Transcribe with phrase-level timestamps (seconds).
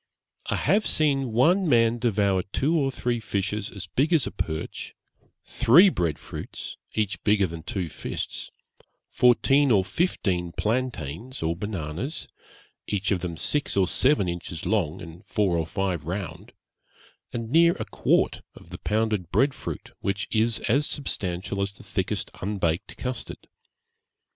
[0.47, 4.95] I have seen one man devour two or three fishes as big as a perch;
[5.45, 8.49] three bread fruits, each bigger than two fists;
[9.11, 12.27] fourteen or fifteen plantains or bananas,
[12.87, 16.53] each of them six or seven inches long, and four or five round;
[17.31, 21.83] and near a quart of the pounded bread fruit, which is as substantial as the
[21.83, 23.47] thickest unbaked custard.